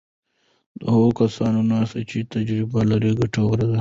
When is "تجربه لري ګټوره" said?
2.33-3.57